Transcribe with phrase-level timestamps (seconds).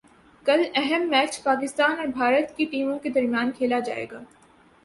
[0.45, 4.21] کل اہم میچ پاکستان اور بھارت کی ٹیموں کے درمیان کھیلا جائے گا